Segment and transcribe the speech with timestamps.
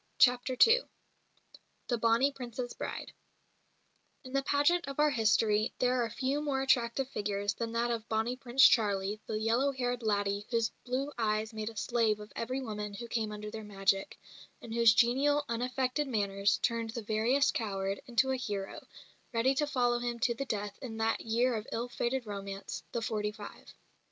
[0.17, 0.79] CHAPTER II
[1.87, 3.13] THE "BONNIE PRINCE'S" BRIDE
[4.23, 8.09] In the pageant of our history there are few more attractive figures than that of
[8.09, 12.61] "Bonnie Prince Charlie," the "yellow haired laddie" whose blue eyes made a slave of every
[12.61, 14.17] woman who came under their magic,
[14.59, 18.87] and whose genial, unaffected manners turned the veriest coward into a hero,
[19.31, 23.03] ready to follow him to the death in that year of ill fated romance, "the
[23.03, 23.75] forty five."